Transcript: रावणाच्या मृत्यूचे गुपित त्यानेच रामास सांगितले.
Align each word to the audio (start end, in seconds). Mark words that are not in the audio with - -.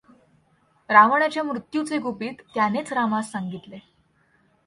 रावणाच्या 0.89 1.43
मृत्यूचे 1.43 1.97
गुपित 1.97 2.41
त्यानेच 2.53 2.93
रामास 2.93 3.31
सांगितले. 3.31 3.79